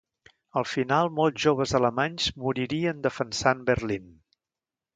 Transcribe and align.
Al 0.61 0.63
final, 0.69 1.09
molts 1.19 1.43
joves 1.43 1.75
alemanys 1.81 2.31
moririen 2.47 3.05
defensant 3.07 3.65
Berlín. 3.71 4.09